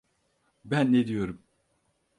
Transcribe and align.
Ben 0.65 0.93
ne 0.93 1.07
diyorum? 1.07 1.41